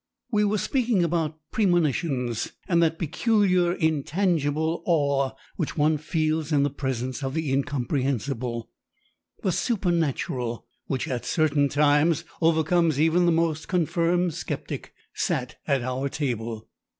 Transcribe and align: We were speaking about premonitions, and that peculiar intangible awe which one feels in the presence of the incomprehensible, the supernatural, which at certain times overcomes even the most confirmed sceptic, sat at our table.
We 0.31 0.43
were 0.45 0.57
speaking 0.57 1.03
about 1.03 1.37
premonitions, 1.51 2.53
and 2.67 2.81
that 2.81 2.97
peculiar 2.97 3.73
intangible 3.73 4.81
awe 4.83 5.33
which 5.57 5.77
one 5.77 5.99
feels 5.99 6.51
in 6.51 6.63
the 6.63 6.71
presence 6.71 7.21
of 7.21 7.35
the 7.35 7.53
incomprehensible, 7.53 8.67
the 9.43 9.51
supernatural, 9.51 10.65
which 10.87 11.07
at 11.07 11.23
certain 11.23 11.69
times 11.69 12.23
overcomes 12.41 12.99
even 12.99 13.27
the 13.27 13.31
most 13.31 13.67
confirmed 13.67 14.33
sceptic, 14.33 14.91
sat 15.13 15.57
at 15.67 15.83
our 15.83 16.09
table. 16.09 16.67